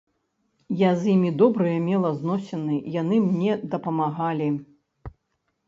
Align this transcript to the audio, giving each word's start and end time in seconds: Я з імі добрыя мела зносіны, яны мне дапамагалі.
Я 0.77 0.89
з 1.01 1.13
імі 1.15 1.31
добрыя 1.41 1.75
мела 1.89 2.09
зносіны, 2.23 2.79
яны 2.97 3.21
мне 3.29 3.61
дапамагалі. 3.77 4.51